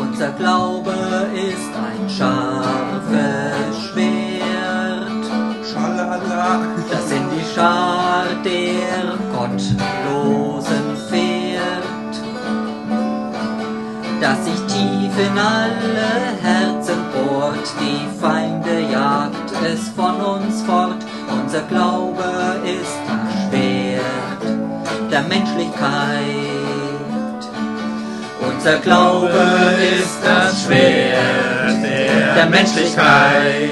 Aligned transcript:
Unser 0.00 0.30
Glaube 0.32 0.90
ist 1.34 1.74
ein 1.76 2.10
scharfes 2.10 3.76
Schwert, 3.86 5.26
Schalala. 5.64 6.60
das 6.90 7.12
in 7.12 7.22
die 7.30 7.44
Schar 7.54 8.24
der 8.44 9.16
Gottlosen 9.32 10.96
fährt, 11.08 11.29
das 14.20 14.44
sich 14.44 14.60
tief 14.66 15.12
in 15.18 15.38
alle 15.38 16.36
Herzen 16.42 16.98
bohrt, 17.12 17.68
die 17.80 18.20
Feinde 18.20 18.80
jagt 18.92 19.50
es 19.64 19.88
von 19.96 20.20
uns 20.20 20.62
fort. 20.62 20.98
Unser 21.30 21.62
Glaube 21.62 22.22
ist 22.64 22.98
das 23.08 23.48
Schwert 23.48 24.42
der 25.10 25.22
Menschlichkeit. 25.22 26.60
Unser 28.40 28.78
Glaube 28.78 29.32
ist 29.98 30.18
das 30.22 30.64
Schwert 30.64 31.82
der 32.36 32.46
Menschlichkeit. 32.46 33.70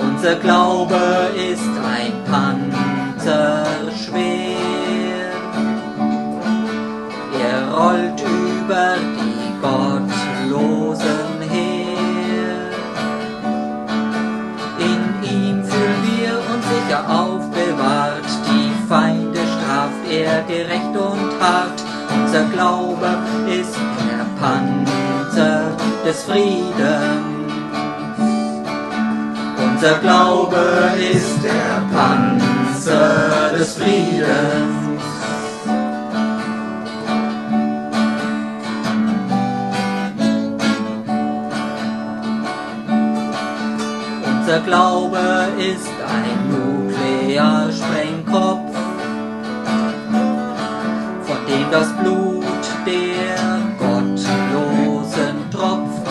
Unser 0.00 0.34
Glaube 0.36 1.30
ist 1.36 1.60
ein 1.60 2.12
Panzerschwert. 2.30 2.81
Über 8.64 8.94
die 8.96 9.60
Gottlosen 9.60 11.40
her. 11.50 12.70
In 14.78 15.02
ihm 15.28 15.64
fühlen 15.64 16.02
wir 16.16 16.32
uns 16.52 16.64
sicher 16.72 17.02
aufbewahrt. 17.08 18.30
Die 18.48 18.88
Feinde 18.88 19.38
straft 19.38 20.04
er 20.10 20.42
gerecht 20.42 20.94
und 20.94 21.40
hart. 21.40 21.82
Unser 22.14 22.44
Glaube 22.52 23.08
ist 23.48 23.76
der 24.00 24.24
Panzer 24.40 25.76
des 26.04 26.22
Friedens. 26.24 27.42
Unser 29.64 29.98
Glaube 29.98 30.62
ist 31.12 31.42
der 31.42 31.82
Panzer 31.92 33.56
des 33.58 33.74
Friedens. 33.74 34.82
Unser 44.44 44.58
Glaube 44.62 45.20
ist 45.56 45.86
ein 46.04 46.50
Nuklearsprengkopf, 46.50 48.74
von 51.22 51.36
dem 51.46 51.70
das 51.70 51.96
Blut 51.98 52.42
der 52.84 53.60
Gottlosen 53.78 55.48
tropft. 55.52 56.08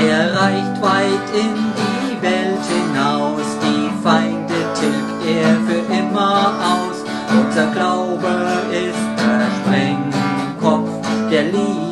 Er 0.00 0.40
reicht 0.40 0.80
weit 0.80 1.30
in 1.34 1.56
die 1.74 2.22
Welt 2.22 2.64
hinaus, 2.68 3.42
die 3.60 3.90
Feinde 4.04 4.54
tilgt 4.78 5.24
er 5.26 5.56
für 5.66 5.82
immer 5.92 6.54
aus. 6.62 7.02
Unser 7.36 7.66
Glaube 7.72 8.30
ist 8.70 9.18
der 9.18 9.50
Sprengkopf 9.58 10.94
der 11.28 11.42
Liebe. 11.42 11.89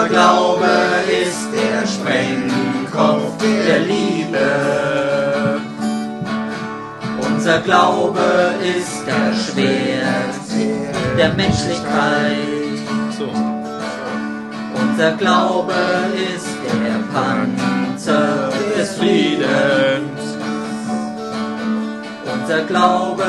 Unser 0.00 0.14
Glaube 0.14 0.66
ist 1.22 1.48
der 1.52 1.86
Sprengkopf 1.86 3.36
der 3.38 3.80
Liebe. 3.80 5.60
Unser 7.20 7.58
Glaube 7.60 8.54
ist 8.64 9.06
der 9.06 9.34
Schwert 9.34 10.40
der 11.18 11.34
Menschlichkeit. 11.34 12.78
Unser 14.74 15.12
Glaube 15.18 15.74
ist 16.34 16.48
der 16.64 17.00
Panzer 17.12 18.48
des 18.78 18.94
Friedens. 18.94 20.22
Unser 22.32 22.62
Glaube 22.62 23.24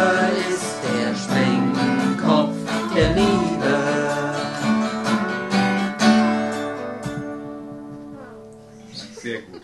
ist 0.49 0.77
der 0.87 1.13
Sprengkopf 1.15 2.55
der 2.95 3.09
Liebe. 3.09 3.30
Sehr 9.21 9.43
gut. 9.43 9.61